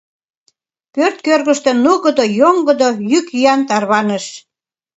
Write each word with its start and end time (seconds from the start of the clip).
Пӧрт 0.93 1.17
кӧргыштӧ 1.25 1.71
нугыдо, 1.83 2.25
йоҥгыдо 2.39 2.89
йӱк-йӱан 3.11 3.61
тарваныш. 3.69 4.25